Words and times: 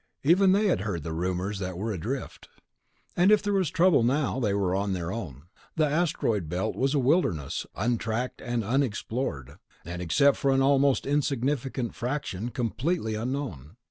Even 0.23 0.51
they 0.51 0.65
had 0.65 0.81
heard 0.81 1.03
the 1.03 1.13
rumors 1.13 1.59
that 1.59 1.77
were 1.77 1.91
adrift.... 1.91 2.49
And 3.15 3.31
if 3.31 3.43
there 3.43 3.53
was 3.53 3.69
trouble 3.69 4.01
now, 4.01 4.39
they 4.39 4.51
were 4.51 4.73
on 4.75 4.93
their 4.93 5.11
own. 5.11 5.43
The 5.75 5.85
Asteroid 5.85 6.49
Belt 6.49 6.75
was 6.75 6.95
a 6.95 6.97
wilderness, 6.99 7.67
untracked 7.75 8.41
and 8.41 8.63
unexplored, 8.63 9.59
and 9.85 10.01
except 10.01 10.37
for 10.37 10.49
an 10.49 10.61
almost 10.63 11.05
insignificant 11.05 11.93
fraction, 11.93 12.49
completely 12.49 13.13
unknown. 13.13 13.75